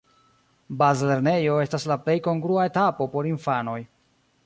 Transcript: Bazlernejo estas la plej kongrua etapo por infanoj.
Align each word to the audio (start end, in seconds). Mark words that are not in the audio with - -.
Bazlernejo 0.79 1.59
estas 1.65 1.87
la 1.93 1.99
plej 2.07 2.17
kongrua 2.31 2.67
etapo 2.73 3.11
por 3.15 3.33
infanoj. 3.37 3.81